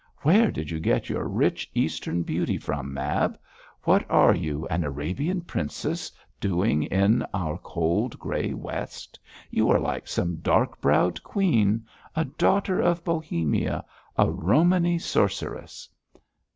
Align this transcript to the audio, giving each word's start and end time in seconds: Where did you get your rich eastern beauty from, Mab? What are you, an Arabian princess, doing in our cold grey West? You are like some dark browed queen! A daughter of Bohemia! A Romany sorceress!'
Where 0.23 0.49
did 0.49 0.71
you 0.71 0.79
get 0.79 1.11
your 1.11 1.27
rich 1.27 1.69
eastern 1.75 2.23
beauty 2.23 2.57
from, 2.57 2.91
Mab? 2.91 3.37
What 3.83 4.03
are 4.09 4.33
you, 4.33 4.65
an 4.67 4.83
Arabian 4.83 5.41
princess, 5.41 6.11
doing 6.39 6.81
in 6.81 7.23
our 7.35 7.59
cold 7.59 8.17
grey 8.17 8.51
West? 8.51 9.19
You 9.51 9.69
are 9.69 9.79
like 9.79 10.07
some 10.07 10.37
dark 10.37 10.81
browed 10.81 11.21
queen! 11.21 11.85
A 12.15 12.25
daughter 12.25 12.79
of 12.79 13.03
Bohemia! 13.03 13.85
A 14.17 14.31
Romany 14.31 14.97
sorceress!' 14.97 15.87